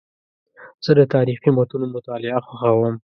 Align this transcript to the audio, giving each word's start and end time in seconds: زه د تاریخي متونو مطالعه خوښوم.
زه 0.85 0.91
د 0.99 1.01
تاریخي 1.13 1.49
متونو 1.57 1.85
مطالعه 1.95 2.39
خوښوم. 2.45 2.93